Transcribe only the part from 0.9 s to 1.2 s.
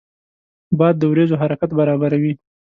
د